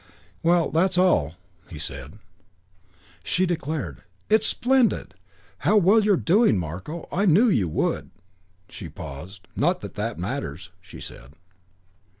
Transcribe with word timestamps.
"Well, 0.41 0.71
that's 0.71 0.97
all," 0.97 1.35
he 1.69 1.77
said. 1.77 2.17
She 3.23 3.45
declared, 3.45 4.01
"It's 4.31 4.47
splendid. 4.47 5.13
How 5.59 5.77
well 5.77 6.03
you're 6.03 6.17
doing, 6.17 6.57
Marko. 6.57 7.07
I 7.11 7.27
knew 7.27 7.47
you 7.49 7.69
would." 7.69 8.09
She 8.67 8.89
paused. 8.89 9.47
"Not 9.55 9.81
that 9.81 9.93
that 9.93 10.17
matters," 10.17 10.71
she 10.81 10.99
said. 10.99 11.33